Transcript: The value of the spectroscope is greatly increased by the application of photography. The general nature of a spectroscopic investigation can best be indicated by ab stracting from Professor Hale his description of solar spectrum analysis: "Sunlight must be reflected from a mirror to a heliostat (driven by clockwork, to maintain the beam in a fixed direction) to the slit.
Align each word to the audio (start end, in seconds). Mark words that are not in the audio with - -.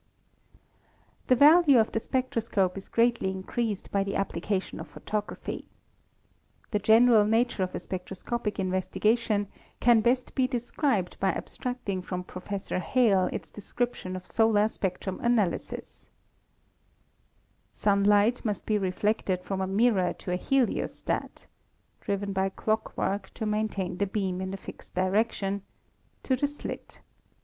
The 1.27 1.35
value 1.35 1.79
of 1.79 1.91
the 1.91 1.99
spectroscope 1.99 2.75
is 2.75 2.87
greatly 2.89 3.29
increased 3.29 3.91
by 3.91 4.03
the 4.03 4.15
application 4.15 4.79
of 4.79 4.87
photography. 4.87 5.65
The 6.71 6.79
general 6.79 7.23
nature 7.23 7.61
of 7.61 7.75
a 7.75 7.79
spectroscopic 7.79 8.57
investigation 8.57 9.47
can 9.79 10.01
best 10.01 10.33
be 10.33 10.45
indicated 10.45 11.17
by 11.19 11.33
ab 11.33 11.45
stracting 11.45 12.03
from 12.03 12.23
Professor 12.23 12.79
Hale 12.79 13.27
his 13.27 13.51
description 13.51 14.15
of 14.15 14.25
solar 14.25 14.67
spectrum 14.69 15.19
analysis: 15.21 16.09
"Sunlight 17.71 18.43
must 18.43 18.65
be 18.65 18.79
reflected 18.79 19.43
from 19.43 19.61
a 19.61 19.67
mirror 19.67 20.13
to 20.13 20.31
a 20.31 20.35
heliostat 20.39 21.45
(driven 21.99 22.33
by 22.33 22.49
clockwork, 22.49 23.31
to 23.35 23.45
maintain 23.45 23.99
the 23.99 24.07
beam 24.07 24.41
in 24.41 24.51
a 24.51 24.57
fixed 24.57 24.95
direction) 24.95 25.61
to 26.23 26.35
the 26.35 26.47
slit. 26.47 27.01